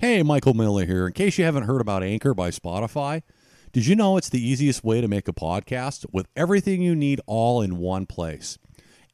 [0.00, 1.08] Hey, Michael Miller here.
[1.08, 3.22] In case you haven't heard about Anchor by Spotify,
[3.72, 7.20] did you know it's the easiest way to make a podcast with everything you need
[7.26, 8.58] all in one place?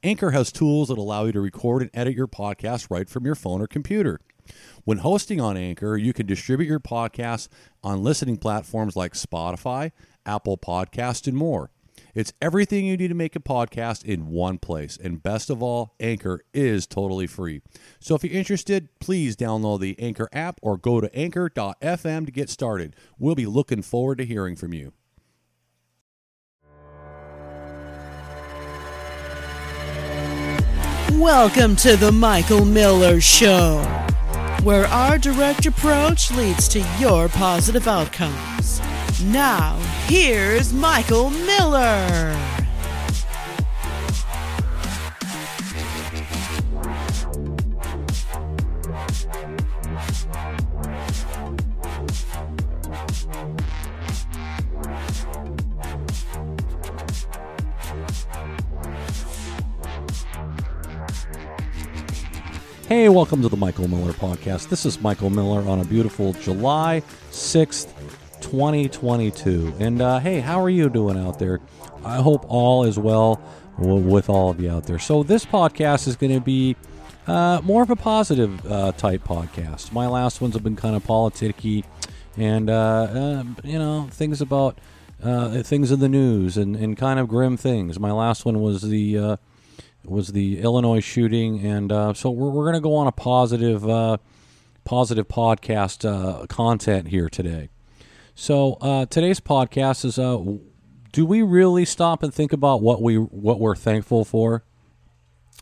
[0.02, 3.34] Anchor has tools that allow you to record and edit your podcast right from your
[3.34, 4.20] phone or computer.
[4.84, 7.48] When hosting on Anchor, you can distribute your podcast
[7.82, 9.90] on listening platforms like Spotify,
[10.26, 11.70] Apple Podcast, and more.
[12.14, 14.96] It's everything you need to make a podcast in one place.
[14.96, 17.60] And best of all, Anchor is totally free.
[17.98, 22.48] So if you're interested, please download the Anchor app or go to anchor.fm to get
[22.48, 22.94] started.
[23.18, 24.92] We'll be looking forward to hearing from you.
[31.20, 33.82] Welcome to the Michael Miller Show,
[34.62, 38.80] where our direct approach leads to your positive outcomes.
[39.22, 42.36] Now, here's Michael Miller.
[62.88, 64.68] Hey, welcome to the Michael Miller Podcast.
[64.68, 67.88] This is Michael Miller on a beautiful July 6th,
[68.44, 69.74] 2022.
[69.80, 71.60] And uh, hey, how are you doing out there?
[72.04, 73.40] I hope all is well
[73.78, 74.98] with all of you out there.
[74.98, 76.76] So, this podcast is going to be
[77.26, 79.92] uh, more of a positive uh, type podcast.
[79.92, 81.84] My last ones have been kind of politicky
[82.36, 84.78] and, uh, uh, you know, things about
[85.22, 87.98] uh, things in the news and, and kind of grim things.
[87.98, 89.36] My last one was the uh,
[90.04, 94.18] was the Illinois shooting, and so we're, we're going to go on a positive
[94.84, 97.70] positive podcast content here today.
[98.34, 100.42] So uh, today's podcast is: uh,
[101.12, 104.64] Do we really stop and think about what we what we're thankful for?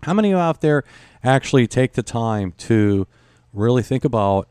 [0.04, 0.82] How many of you out there
[1.22, 3.06] actually take the time to
[3.52, 4.48] really think about,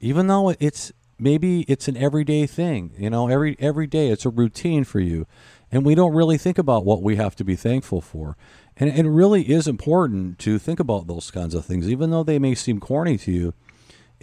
[0.00, 4.30] even though it's maybe it's an everyday thing, you know, every every day it's a
[4.30, 5.26] routine for you,
[5.70, 8.38] and we don't really think about what we have to be thankful for.
[8.78, 12.38] And it really is important to think about those kinds of things, even though they
[12.38, 13.54] may seem corny to you.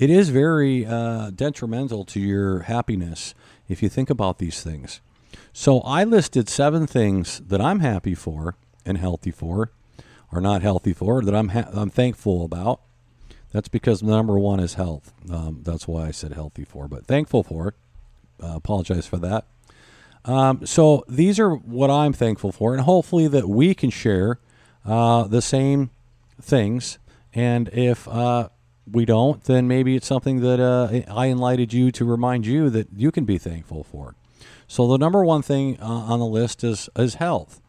[0.01, 3.35] It is very uh, detrimental to your happiness
[3.69, 4.99] if you think about these things.
[5.53, 9.71] So I listed seven things that I'm happy for and healthy for,
[10.31, 12.81] or not healthy for, that I'm ha- I'm thankful about.
[13.51, 15.13] That's because number one is health.
[15.29, 17.75] Um, that's why I said healthy for, but thankful for.
[18.41, 19.45] Uh, apologize for that.
[20.25, 24.39] Um, so these are what I'm thankful for, and hopefully that we can share
[24.83, 25.91] uh, the same
[26.41, 26.97] things.
[27.35, 28.49] And if uh,
[28.91, 32.87] we don't, then maybe it's something that uh, I enlightened you to remind you that
[32.95, 34.15] you can be thankful for.
[34.67, 37.61] So the number one thing uh, on the list is is health.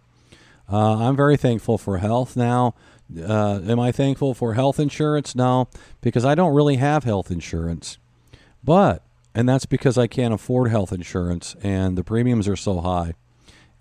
[0.70, 2.74] Uh, I'm very thankful for health now.
[3.18, 5.34] Uh, am I thankful for health insurance?
[5.34, 5.68] No,
[6.00, 7.98] because I don't really have health insurance.
[8.64, 9.02] But
[9.34, 13.14] and that's because I can't afford health insurance and the premiums are so high.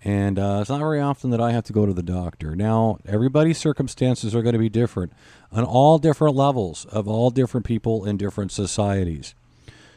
[0.04, 2.56] And uh, it's not very often that I have to go to the doctor.
[2.56, 5.12] Now, everybody's circumstances are going to be different
[5.52, 9.34] on all different levels of all different people in different societies.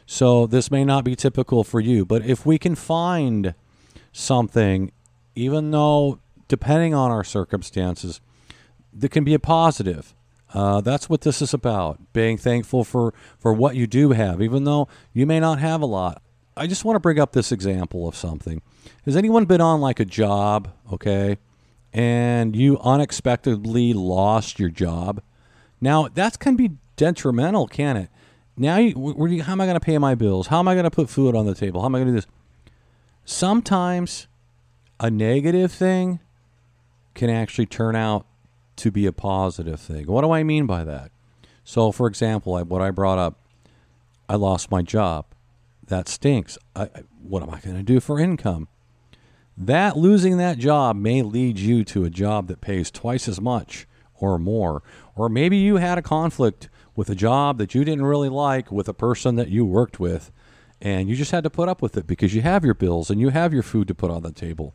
[0.06, 3.54] So, this may not be typical for you, but if we can find
[4.12, 4.92] something,
[5.34, 8.20] even though depending on our circumstances,
[8.92, 10.14] that can be a positive,
[10.54, 14.62] uh, that's what this is about being thankful for, for what you do have, even
[14.62, 16.22] though you may not have a lot.
[16.56, 18.62] I just want to bring up this example of something.
[19.04, 21.36] Has anyone been on like a job, okay,
[21.92, 25.20] and you unexpectedly lost your job?
[25.82, 28.10] Now, that can be detrimental, can it?
[28.56, 30.46] Now, you, you, how am I going to pay my bills?
[30.46, 31.82] How am I going to put food on the table?
[31.82, 32.26] How am I going to do this?
[33.26, 34.26] Sometimes
[34.98, 36.20] a negative thing
[37.12, 38.24] can actually turn out
[38.76, 40.06] to be a positive thing.
[40.06, 41.10] What do I mean by that?
[41.64, 43.38] So, for example, I, what I brought up,
[44.26, 45.26] I lost my job.
[45.88, 46.58] That stinks.
[46.74, 46.88] I,
[47.22, 48.68] what am I going to do for income?
[49.56, 53.86] That losing that job may lead you to a job that pays twice as much
[54.18, 54.82] or more.
[55.14, 58.88] Or maybe you had a conflict with a job that you didn't really like with
[58.88, 60.30] a person that you worked with,
[60.80, 63.20] and you just had to put up with it because you have your bills and
[63.20, 64.74] you have your food to put on the table.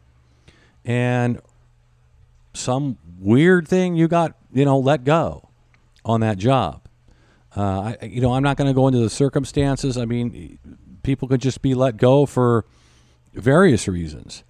[0.84, 1.42] And
[2.54, 5.50] some weird thing you got, you know, let go
[6.04, 6.88] on that job.
[7.56, 9.98] Uh, I, you know, I'm not going to go into the circumstances.
[9.98, 10.58] I mean,
[11.04, 12.66] people could just be let go for
[13.34, 14.44] various reasons.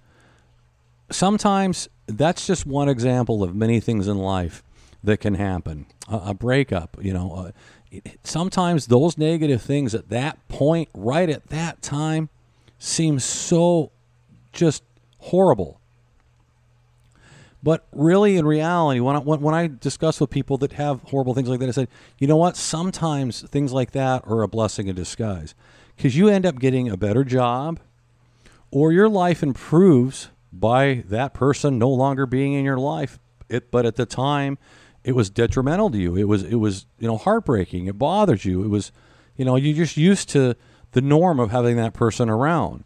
[1.10, 4.62] Sometimes that's just one example of many things in life
[5.04, 5.86] that can happen.
[6.08, 7.50] A, a breakup, you know, uh,
[7.90, 12.28] it, sometimes those negative things at that point, right at that time,
[12.78, 13.90] seem so
[14.52, 14.82] just
[15.18, 15.78] horrible.
[17.62, 21.32] But really, in reality, when I, when, when I discuss with people that have horrible
[21.32, 21.88] things like that, I said,
[22.18, 22.56] you know what?
[22.56, 25.54] Sometimes things like that are a blessing in disguise
[26.02, 27.78] because you end up getting a better job
[28.72, 33.20] or your life improves by that person no longer being in your life.
[33.48, 34.58] It, but at the time,
[35.04, 36.16] it was detrimental to you.
[36.16, 37.86] It was it was you know heartbreaking.
[37.86, 38.64] It bothered you.
[38.64, 38.90] It was
[39.36, 40.56] you know you're just used to
[40.90, 42.82] the norm of having that person around.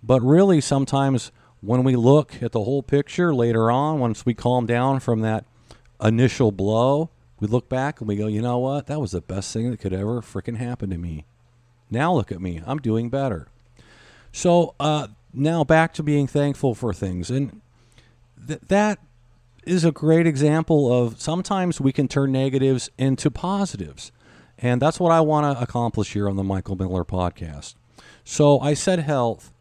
[0.00, 1.32] But really, sometimes
[1.62, 5.44] when we look at the whole picture later on, once we calm down from that
[6.00, 8.86] initial blow, we look back and we go, you know what?
[8.86, 11.26] That was the best thing that could ever freaking happen to me.
[11.90, 12.62] Now look at me.
[12.64, 13.48] I'm doing better.
[14.32, 17.30] So uh, now back to being thankful for things.
[17.30, 17.60] And
[18.46, 18.98] th- that
[19.64, 24.12] is a great example of sometimes we can turn negatives into positives.
[24.58, 27.74] And that's what I want to accomplish here on the Michael Miller podcast.
[28.24, 29.52] So I said health.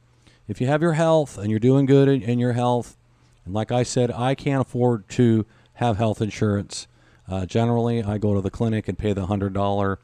[0.48, 2.98] If you have your health and you're doing good in, in your health,
[3.46, 5.46] and like I said, I can't afford to
[5.76, 6.88] have health insurance.
[7.28, 9.98] Uh, generally, I go to the clinic and pay the $100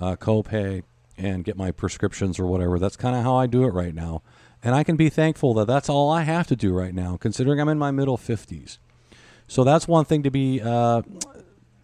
[0.00, 0.82] uh, copay
[1.16, 2.78] and get my prescriptions or whatever.
[2.78, 4.22] That's kind of how I do it right now.
[4.62, 7.60] And I can be thankful that that's all I have to do right now, considering
[7.60, 8.78] I'm in my middle 50s.
[9.48, 11.02] So that's one thing to be uh,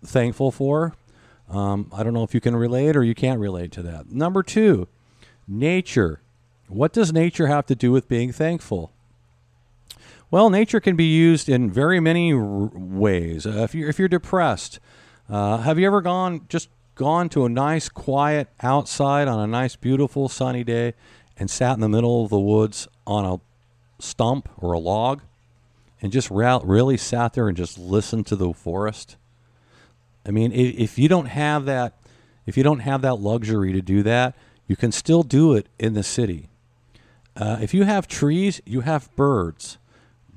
[0.05, 0.95] thankful for.
[1.49, 4.11] Um, I don't know if you can relate or you can't relate to that.
[4.13, 4.87] Number two,
[5.47, 6.21] nature.
[6.69, 8.93] What does nature have to do with being thankful?
[10.31, 13.47] Well, nature can be used in very many r- ways.
[13.47, 14.79] Uh, if you're if you're depressed,
[15.31, 19.77] uh, have you ever gone just gone to a nice quiet outside on a nice
[19.77, 20.95] beautiful sunny day
[21.37, 25.23] and sat in the middle of the woods on a stump or a log
[26.03, 29.17] and just re- really sat there and just listened to the forest?
[30.27, 31.95] I mean, if you don't have that,
[32.47, 34.35] if you don't have that luxury to do that,
[34.67, 36.49] you can still do it in the city.
[37.37, 39.79] Uh, if you have trees, you have birds.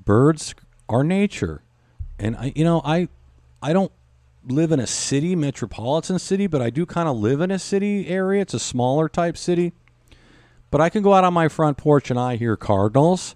[0.05, 0.53] Birds
[0.87, 1.63] are nature,
[2.19, 3.07] and I, you know, I,
[3.63, 3.91] I don't
[4.47, 8.07] live in a city, metropolitan city, but I do kind of live in a city
[8.07, 8.41] area.
[8.41, 9.73] It's a smaller type city,
[10.69, 13.35] but I can go out on my front porch and I hear cardinals.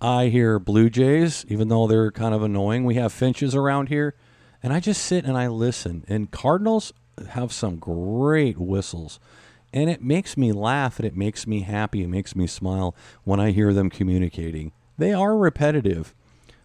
[0.00, 2.84] I hear blue jays, even though they're kind of annoying.
[2.84, 4.14] We have finches around here.
[4.62, 6.04] And I just sit and I listen.
[6.08, 6.92] And cardinals
[7.30, 9.20] have some great whistles.
[9.72, 12.02] And it makes me laugh and it makes me happy.
[12.02, 12.94] It makes me smile
[13.24, 14.72] when I hear them communicating.
[14.96, 16.14] They are repetitive,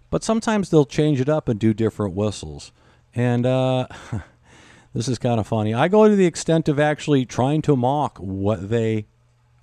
[0.10, 2.72] but sometimes they'll change it up and do different whistles.
[3.16, 3.88] And uh,
[4.94, 5.74] this is kind of funny.
[5.74, 9.08] I go to the extent of actually trying to mock what they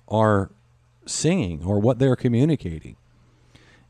[0.07, 0.51] are
[1.05, 2.95] singing or what they're communicating.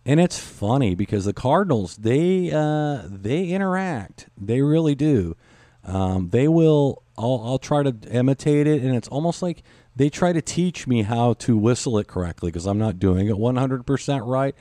[0.06, 4.30] And it's funny because the Cardinals they uh, they interact.
[4.38, 5.36] They really do.
[5.84, 7.04] Um, they will.
[7.18, 9.64] I'll, I'll try to imitate it, and it's almost like
[9.98, 13.36] they try to teach me how to whistle it correctly because I'm not doing it
[13.36, 14.56] 100% right.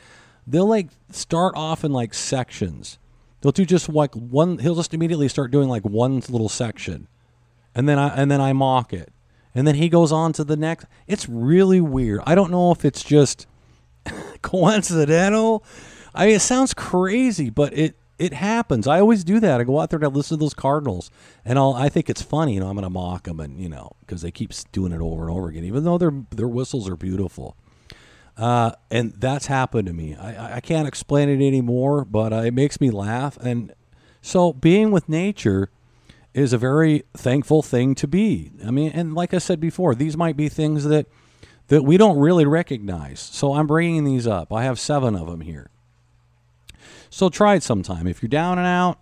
[0.47, 2.99] They'll like start off in like sections.
[3.47, 4.59] They'll do just like one.
[4.59, 7.07] He'll just immediately start doing like one little section,
[7.77, 9.13] and then I and then I mock it,
[9.55, 10.87] and then he goes on to the next.
[11.07, 12.23] It's really weird.
[12.27, 13.47] I don't know if it's just
[14.43, 15.65] coincidental.
[16.13, 18.89] I mean, it sounds crazy, but it it happens.
[18.89, 19.61] I always do that.
[19.61, 21.13] I go out there and I listen to those Cardinals,
[21.45, 22.55] and I'll I think it's funny.
[22.55, 25.01] You know, I'm going to mock them, and you know, because they keep doing it
[25.01, 27.57] over and over again, even though their their whistles are beautiful.
[28.37, 30.15] Uh, and that's happened to me.
[30.15, 33.39] I, I can't explain it anymore, but uh, it makes me laugh.
[33.39, 33.75] And
[34.21, 35.71] so, being with nature
[36.35, 38.53] is a very thankful thing to be.
[38.65, 41.07] I mean, and like I said before, these might be things that
[41.69, 43.21] that we don't really recognize.
[43.21, 44.53] So I'm bringing these up.
[44.53, 45.71] I have seven of them here.
[47.11, 48.07] So try it sometime.
[48.07, 49.01] If you're down and out,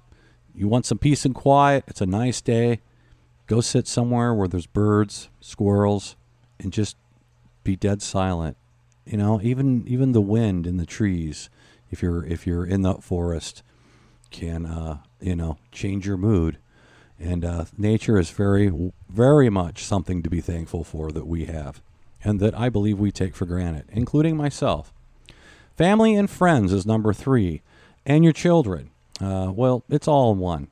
[0.54, 2.80] you want some peace and quiet, it's a nice day,
[3.46, 6.16] go sit somewhere where there's birds, squirrels,
[6.58, 6.96] and just
[7.64, 8.56] be dead silent.
[9.06, 11.50] You know, even even the wind in the trees,
[11.90, 13.62] if you're if you're in the forest,
[14.30, 16.58] can uh, you know change your mood.
[17.18, 21.80] And uh, nature is very very much something to be thankful for that we have
[22.24, 24.92] and that I believe we take for granted, including myself.
[25.76, 27.62] Family and friends is number three,
[28.06, 28.90] and your children.
[29.20, 30.68] Uh, well, it's all in one.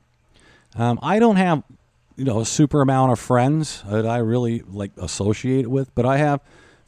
[0.75, 1.63] Um, I don't have,
[2.15, 6.17] you know, a super amount of friends that I really like associate with, but I
[6.17, 6.41] have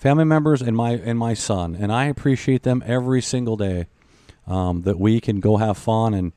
[0.06, 3.88] family members and my and my son, and I appreciate them every single day.
[4.46, 6.32] Um, that we can go have fun, and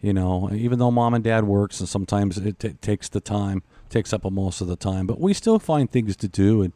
[0.00, 3.62] you know, even though mom and dad works, and sometimes it t- takes the time,
[3.90, 6.72] takes up most of the time, but we still find things to do, and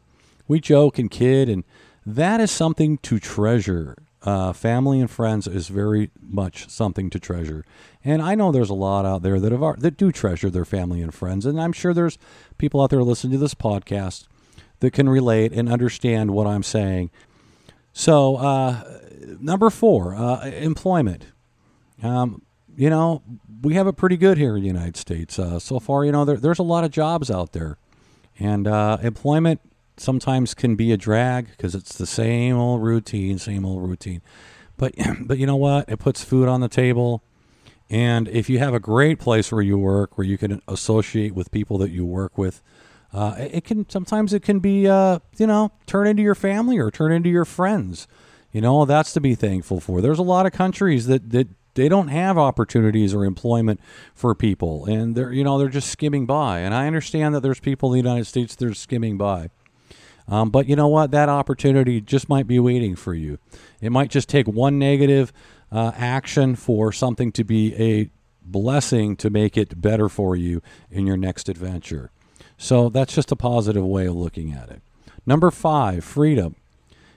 [0.47, 1.63] we joke and kid, and
[2.05, 3.95] that is something to treasure.
[4.21, 7.65] Uh, family and friends is very much something to treasure,
[8.03, 11.01] and I know there's a lot out there that have that do treasure their family
[11.01, 12.19] and friends, and I'm sure there's
[12.59, 14.27] people out there listening to this podcast
[14.79, 17.09] that can relate and understand what I'm saying.
[17.93, 18.99] So, uh,
[19.39, 21.27] number four, uh, employment.
[22.03, 22.41] Um,
[22.75, 23.21] you know,
[23.61, 25.39] we have it pretty good here in the United States.
[25.39, 27.77] Uh, so far, you know, there, there's a lot of jobs out there.
[28.37, 29.61] And uh, employment
[29.97, 34.21] sometimes can be a drag because it's the same old routine, same old routine.
[34.77, 35.87] But, but you know what?
[35.87, 37.23] It puts food on the table.
[37.89, 41.51] And if you have a great place where you work, where you can associate with
[41.51, 42.61] people that you work with,
[43.15, 46.91] uh, it can sometimes it can be uh, you know turn into your family or
[46.91, 48.09] turn into your friends.
[48.51, 50.01] You know that's to be thankful for.
[50.01, 53.79] There's a lot of countries that that they don't have opportunities or employment
[54.13, 56.59] for people, and they're you know they're just skimming by.
[56.59, 59.49] And I understand that there's people in the United States that are skimming by.
[60.27, 61.11] Um, but you know what?
[61.11, 63.37] That opportunity just might be waiting for you.
[63.79, 65.31] It might just take one negative
[65.71, 68.09] uh, action for something to be a
[68.41, 72.11] blessing to make it better for you in your next adventure.
[72.57, 74.81] So that's just a positive way of looking at it.
[75.25, 76.55] Number five, freedom.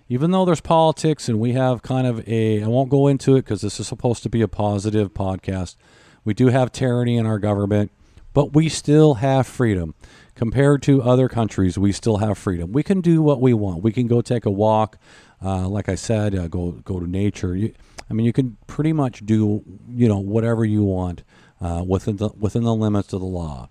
[0.08, 3.44] Even though there's politics and we have kind of a, I won't go into it
[3.44, 5.76] because this is supposed to be a positive podcast.
[6.24, 7.90] We do have tyranny in our government,
[8.32, 9.94] but we still have freedom.
[10.34, 12.72] Compared to other countries, we still have freedom.
[12.72, 13.82] We can do what we want.
[13.82, 14.96] We can go take a walk.
[15.42, 17.56] Uh, like I said, uh, go go to nature.
[17.56, 17.74] You,
[18.08, 21.22] I mean, you can pretty much do you know whatever you want
[21.60, 23.68] uh, within the within the limits of the law.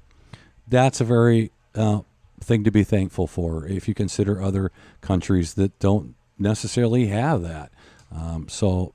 [0.68, 2.02] That's a very uh,
[2.40, 7.72] thing to be thankful for if you consider other countries that don't necessarily have that.
[8.12, 8.94] Um, so,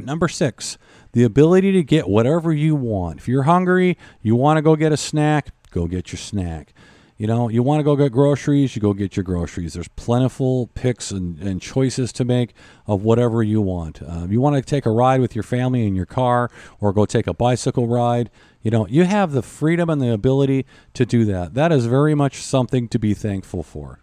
[0.00, 0.78] number six,
[1.12, 3.18] the ability to get whatever you want.
[3.18, 6.72] If you're hungry, you want to go get a snack, go get your snack.
[7.16, 9.74] You know, you want to go get groceries, you go get your groceries.
[9.74, 12.54] There's plentiful picks and, and choices to make
[12.86, 14.00] of whatever you want.
[14.00, 16.48] Uh, you want to take a ride with your family in your car
[16.80, 18.30] or go take a bicycle ride.
[18.62, 21.54] You know, you have the freedom and the ability to do that.
[21.54, 24.00] That is very much something to be thankful for.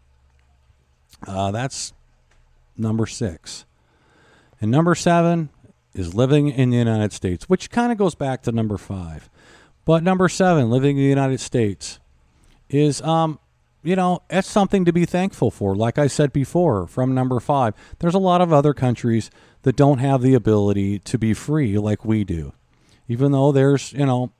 [1.28, 1.94] Uh, that's
[2.78, 3.66] number six.
[4.62, 5.50] And number seven
[5.94, 9.30] is living in the United States, which kind of goes back to number five.
[9.84, 12.00] But number seven, living in the United States
[12.70, 13.40] is um
[13.84, 17.74] you know it's something to be thankful for like i said before from number five
[18.00, 19.30] there's a lot of other countries
[19.62, 22.52] that don't have the ability to be free like we do
[23.08, 24.32] even though there's you know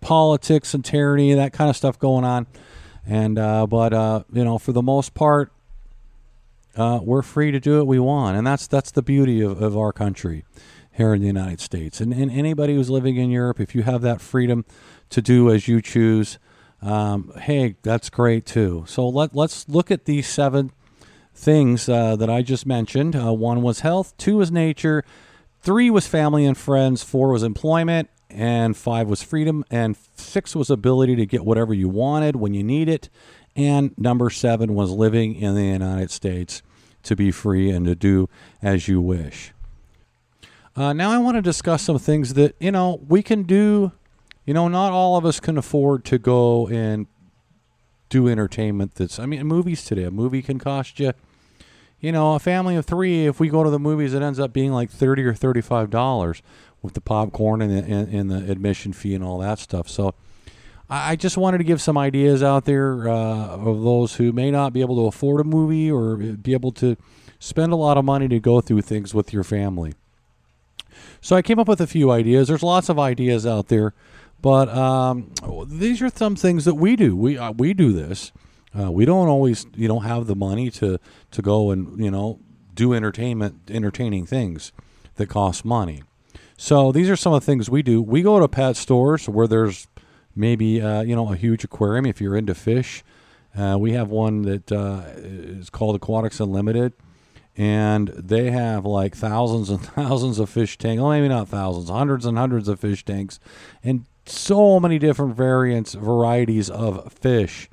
[0.00, 2.46] politics and tyranny that kind of stuff going on
[3.06, 5.52] and uh, but uh, you know for the most part
[6.76, 9.76] uh, we're free to do what we want and that's that's the beauty of, of
[9.76, 10.44] our country
[10.92, 14.02] here in the united states and, and anybody who's living in europe if you have
[14.02, 14.64] that freedom
[15.10, 16.38] to do as you choose
[16.80, 18.84] um, hey, that's great too.
[18.86, 20.72] So let let's look at these seven
[21.34, 23.16] things uh, that I just mentioned.
[23.16, 25.04] Uh, one was health, two was nature,
[25.60, 30.70] three was family and friends, four was employment, and five was freedom, and six was
[30.70, 33.08] ability to get whatever you wanted when you need it,
[33.56, 36.62] and number seven was living in the United States
[37.04, 38.28] to be free and to do
[38.62, 39.52] as you wish.
[40.76, 43.92] Uh, now I want to discuss some things that you know we can do
[44.48, 47.06] you know, not all of us can afford to go and
[48.08, 50.04] do entertainment that's, I mean, movies today.
[50.04, 51.12] A movie can cost you,
[52.00, 53.26] you know, a family of three.
[53.26, 56.40] If we go to the movies, it ends up being like 30 or $35
[56.82, 59.88] with the popcorn and the, and, and the admission fee and all that stuff.
[59.88, 60.14] So,
[60.90, 64.72] I just wanted to give some ideas out there uh, of those who may not
[64.72, 66.96] be able to afford a movie or be able to
[67.38, 69.92] spend a lot of money to go through things with your family.
[71.20, 72.48] So I came up with a few ideas.
[72.48, 73.92] There's lots of ideas out there
[74.40, 75.32] but um,
[75.66, 77.16] these are some things that we do.
[77.16, 78.32] We uh, we do this.
[78.78, 80.98] Uh, we don't always, you know, have the money to
[81.32, 82.38] to go and you know
[82.74, 84.72] do entertainment, entertaining things
[85.16, 86.02] that cost money.
[86.60, 88.02] So these are some of the things we do.
[88.02, 89.86] We go to pet stores where there's
[90.34, 93.04] maybe uh, you know a huge aquarium if you're into fish.
[93.56, 96.94] Uh, we have one that uh, is called Aquatics Unlimited,
[97.56, 101.00] and they have like thousands and thousands of fish tanks.
[101.00, 103.38] Well, maybe not thousands, hundreds and hundreds of fish tanks,
[103.84, 107.70] and so many different variants, varieties of fish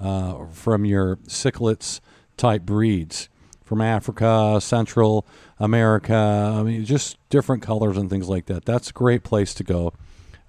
[0.00, 2.00] uh, from your cichlids
[2.36, 3.28] type breeds
[3.64, 5.26] from Africa, Central
[5.58, 6.14] America.
[6.14, 8.64] I mean, just different colors and things like that.
[8.64, 9.92] That's a great place to go.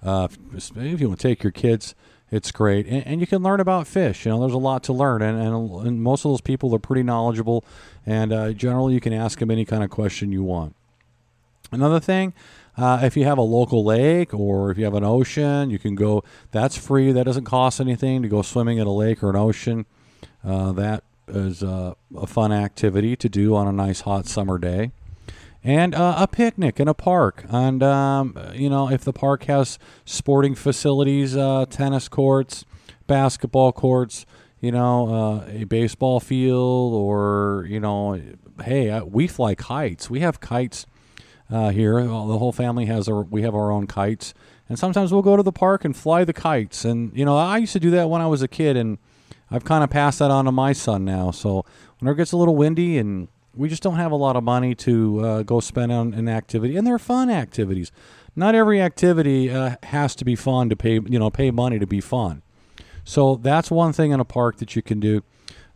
[0.02, 1.94] Uh, if you want to take your kids,
[2.30, 2.86] it's great.
[2.86, 4.26] And, and, you can learn about fish.
[4.26, 5.22] You know, there's a lot to learn.
[5.22, 7.64] And, and, and most of those people are pretty knowledgeable.
[8.04, 10.74] And uh, generally, you can ask them any kind of question you want.
[11.72, 12.34] Another thing,
[12.76, 15.94] uh, if you have a local lake or if you have an ocean, you can
[15.94, 16.22] go.
[16.50, 17.10] That's free.
[17.12, 19.86] That doesn't cost anything to go swimming at a lake or an ocean.
[20.44, 24.92] Uh, that is uh, a fun activity to do on a nice hot summer day.
[25.64, 27.44] And uh, a picnic in a park.
[27.48, 32.64] And, um, you know, if the park has sporting facilities, uh, tennis courts,
[33.08, 34.26] basketball courts,
[34.60, 38.20] you know, uh, a baseball field, or, you know,
[38.62, 40.08] hey, we fly kites.
[40.08, 40.86] We have kites
[41.50, 42.00] uh, here.
[42.02, 44.34] The whole family has our we have our own kites,
[44.68, 46.84] and sometimes we'll go to the park and fly the kites.
[46.84, 48.98] And you know, I used to do that when I was a kid, and
[49.50, 51.30] I've kind of passed that on to my son now.
[51.30, 51.64] So
[51.98, 54.74] when it gets a little windy and we just don't have a lot of money
[54.74, 57.90] to uh, go spend on an activity, and they're fun activities.
[58.34, 61.86] Not every activity uh, has to be fun to pay you know pay money to
[61.86, 62.42] be fun.
[63.04, 65.22] So that's one thing in a park that you can do.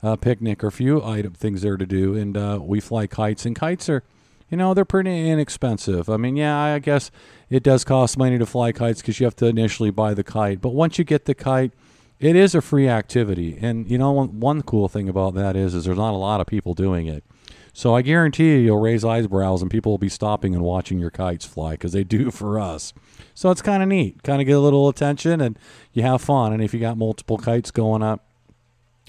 [0.03, 3.45] Uh, picnic or a few item things there to do, and uh, we fly kites.
[3.45, 4.03] And kites are,
[4.49, 6.09] you know, they're pretty inexpensive.
[6.09, 7.11] I mean, yeah, I guess
[7.51, 10.63] it does cost money to fly kites because you have to initially buy the kite.
[10.63, 11.73] But once you get the kite,
[12.21, 13.59] it is a free activity.
[13.61, 16.41] And you know, one, one cool thing about that is, is there's not a lot
[16.41, 17.25] of people doing it.
[17.73, 21.11] So I guarantee you, you'll raise eyebrows and people will be stopping and watching your
[21.11, 22.93] kites fly because they do for us.
[23.35, 24.23] So it's kind of neat.
[24.23, 25.59] Kind of get a little attention and
[25.93, 26.53] you have fun.
[26.53, 28.25] And if you got multiple kites going up,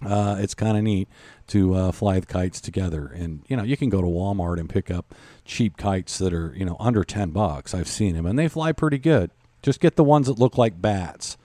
[0.06, 1.08] uh, it's kind of neat
[1.48, 3.08] to uh, fly the kites together.
[3.08, 5.14] And you know, you can go to Walmart and pick up
[5.46, 7.76] cheap kites that are you know under ten bucks.
[7.76, 9.32] I've seen them, and they fly pretty good.
[9.62, 11.38] Just get the ones that look like bats.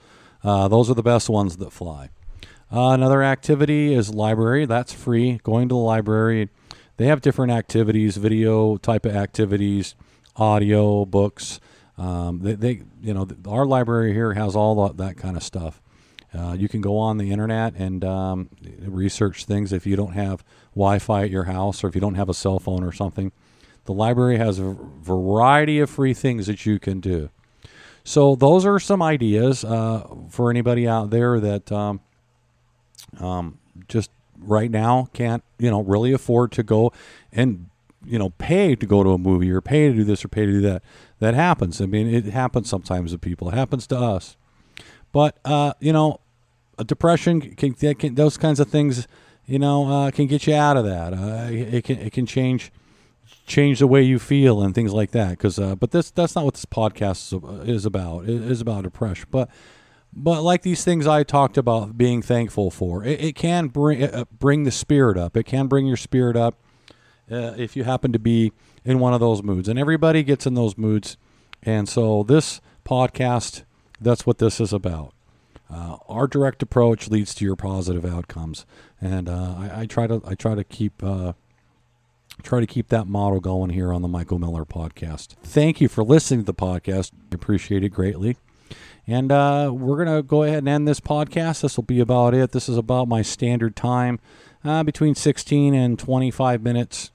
[0.47, 2.09] Uh, those are the best ones that fly.
[2.73, 4.65] Uh, another activity is library.
[4.65, 5.41] That's free.
[5.43, 6.51] Going to the library,
[6.99, 9.97] they have different activities, video type of activities,
[10.37, 11.59] audio books.
[11.99, 15.83] Um, they, they, you know, our library here has all that, kind of stuff.
[16.33, 18.49] Uh, you can go on the internet and um,
[18.81, 20.45] research things if you don't have
[20.77, 23.33] Wi-Fi at your house or if you don't have a cell phone or something.
[23.87, 27.31] The library has a variety of free things that you can do.
[28.07, 32.01] So those are some ideas uh, for anybody out there that um,
[33.19, 33.59] um,
[33.89, 36.93] just right now can't you know really afford to go
[37.33, 37.69] and
[38.05, 40.47] you know pay to go to a movie or pay to do this or pay
[40.47, 40.85] to do that.
[41.19, 41.81] That happens.
[41.81, 43.49] I mean, it happens sometimes to people.
[43.49, 44.37] It happens to us.
[45.11, 46.21] But uh, you know,
[46.87, 49.09] depression can, can those kinds of things,
[49.47, 51.13] you know, uh, can get you out of that.
[51.13, 52.71] Uh, it can it can change
[53.47, 55.31] change the way you feel and things like that.
[55.31, 58.25] Because uh, but this that's not what this podcast is, is about.
[58.25, 59.29] It is about depression.
[59.31, 59.51] But
[60.13, 64.25] but like these things I talked about being thankful for, it, it can bring uh,
[64.39, 65.37] bring the spirit up.
[65.37, 66.59] It can bring your spirit up
[67.31, 68.53] uh, if you happen to be
[68.85, 69.69] in one of those moods.
[69.69, 71.17] And everybody gets in those moods.
[71.63, 73.65] And so this podcast,
[74.01, 75.13] that's what this is about.
[75.69, 78.65] Uh, our direct approach leads to your positive outcomes,
[79.01, 81.33] and uh, I, I try to I try to keep uh,
[82.43, 85.35] try to keep that model going here on the Michael Miller podcast.
[85.43, 87.13] Thank you for listening to the podcast.
[87.33, 88.37] I appreciate it greatly.
[89.07, 91.63] And uh, we're going to go ahead and end this podcast.
[91.63, 92.53] This will be about it.
[92.53, 94.19] This is about my standard time,
[94.65, 97.13] uh, between 16 and 25 minutes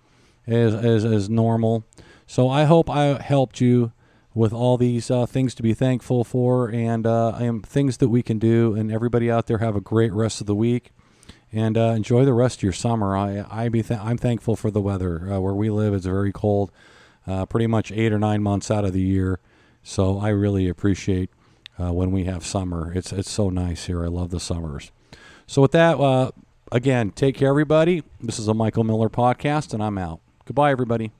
[0.47, 1.85] as, as, as normal.
[2.25, 3.91] So I hope I helped you
[4.33, 8.39] with all these uh, things to be thankful for and uh, things that we can
[8.39, 8.73] do.
[8.73, 10.91] And everybody out there have a great rest of the week
[11.51, 13.15] and uh, enjoy the rest of your summer.
[13.15, 15.93] I I be th- I'm thankful for the weather uh, where we live.
[15.93, 16.71] It's very cold,
[17.27, 19.39] uh, pretty much eight or nine months out of the year.
[19.83, 21.29] So I really appreciate
[21.79, 22.91] uh, when we have summer.
[22.93, 24.03] It's it's so nice here.
[24.03, 24.91] I love the summers.
[25.47, 26.31] So with that, uh,
[26.71, 28.03] again, take care, everybody.
[28.21, 30.21] This is a Michael Miller podcast, and I'm out.
[30.45, 31.11] Goodbye, everybody.